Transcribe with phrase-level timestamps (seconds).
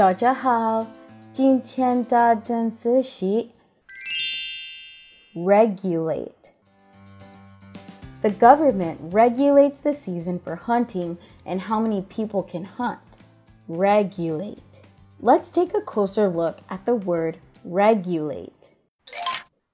[0.00, 0.86] 大家好，
[1.32, 3.48] 今天的单词是
[5.34, 6.32] regulate.
[8.22, 12.98] The government regulates the season for hunting and how many people can hunt.
[13.68, 14.58] Regulate.
[15.20, 18.50] Let's take a closer look at the word regulate.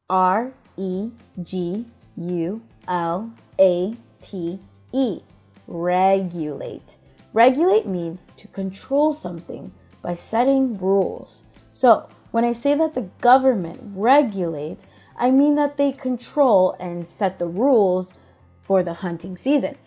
[0.09, 1.11] R E
[1.43, 1.87] G
[2.17, 4.59] U L A T
[4.93, 5.21] E.
[5.67, 6.97] Regulate.
[7.33, 11.44] Regulate means to control something by setting rules.
[11.74, 14.88] So, when I say that the government regulates,
[15.18, 18.14] I mean that they control and set the rules
[18.62, 19.78] for the hunting season.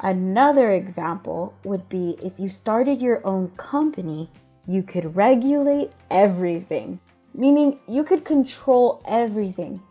[0.00, 4.30] Another example would be if you started your own company,
[4.66, 7.00] you could regulate everything,
[7.34, 9.82] meaning you could control everything.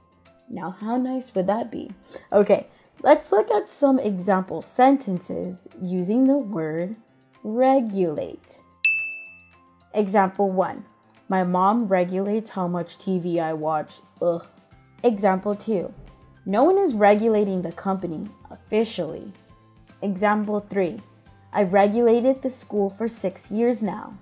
[0.49, 1.91] Now, how nice would that be?
[2.31, 2.67] Okay,
[3.03, 6.95] let's look at some example sentences using the word
[7.43, 8.59] regulate.
[9.96, 10.84] Example 1
[11.28, 14.00] My mom regulates how much TV I watch.
[14.20, 14.44] Ugh.
[15.02, 15.90] Example 2
[16.44, 19.32] No one is regulating the company officially.
[20.00, 21.00] Example 3
[21.52, 24.14] I regulated the school for six years now.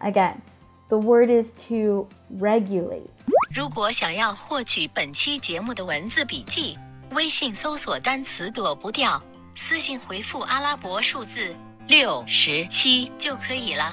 [0.00, 0.42] Again,
[0.88, 2.08] the word is to
[2.38, 3.10] regulate.
[3.54, 6.76] 如果想要获取本期节目的文字笔记，
[7.12, 9.20] 微信搜索单词“躲不掉”，
[9.54, 11.54] 私信回复阿拉伯数字
[11.86, 13.84] 六十七就可以了。